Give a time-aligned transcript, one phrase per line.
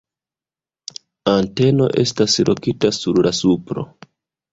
[1.33, 3.85] Anteno estas lokita sur la supro.